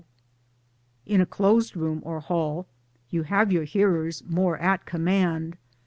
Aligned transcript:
In 1.05 1.21
a 1.21 1.27
closed 1.27 1.77
room 1.77 2.01
or 2.03 2.21
hall 2.21 2.65
you 3.11 3.21
have 3.21 3.51
your 3.51 3.65
hearers 3.65 4.23
more 4.27 4.57
at 4.57 4.83
command. 4.87 5.57